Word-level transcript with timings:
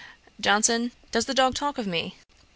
JOHNSON. 0.39 0.93
'Does 1.11 1.25
the 1.25 1.35
dog 1.35 1.53
talk 1.53 1.77
of 1.77 1.85
me?' 1.85 2.15